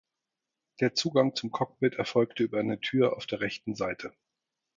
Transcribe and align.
Der 0.79 0.95
Zugang 0.95 1.35
zum 1.35 1.51
Cockpit 1.51 1.93
erfolgte 1.93 2.41
über 2.41 2.59
eine 2.59 2.79
Tür 2.79 3.15
auf 3.15 3.27
der 3.27 3.39
rechten 3.39 3.75
Seite. 3.75 4.11